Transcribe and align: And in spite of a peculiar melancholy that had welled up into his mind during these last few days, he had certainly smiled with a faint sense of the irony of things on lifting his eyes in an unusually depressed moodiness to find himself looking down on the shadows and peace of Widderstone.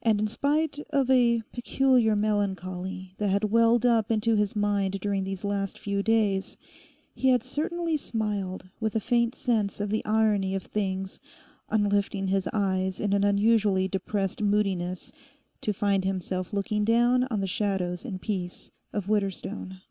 And 0.00 0.18
in 0.18 0.28
spite 0.28 0.78
of 0.88 1.10
a 1.10 1.42
peculiar 1.52 2.16
melancholy 2.16 3.12
that 3.18 3.28
had 3.28 3.50
welled 3.52 3.84
up 3.84 4.10
into 4.10 4.34
his 4.34 4.56
mind 4.56 4.98
during 5.00 5.24
these 5.24 5.44
last 5.44 5.78
few 5.78 6.02
days, 6.02 6.56
he 7.14 7.28
had 7.28 7.42
certainly 7.42 7.98
smiled 7.98 8.70
with 8.80 8.96
a 8.96 8.98
faint 9.00 9.34
sense 9.34 9.78
of 9.78 9.90
the 9.90 10.02
irony 10.06 10.54
of 10.54 10.62
things 10.62 11.20
on 11.68 11.86
lifting 11.90 12.28
his 12.28 12.48
eyes 12.54 12.98
in 12.98 13.12
an 13.12 13.24
unusually 13.24 13.88
depressed 13.88 14.40
moodiness 14.40 15.12
to 15.60 15.74
find 15.74 16.02
himself 16.02 16.54
looking 16.54 16.82
down 16.82 17.24
on 17.24 17.40
the 17.42 17.46
shadows 17.46 18.06
and 18.06 18.22
peace 18.22 18.70
of 18.94 19.06
Widderstone. 19.06 19.82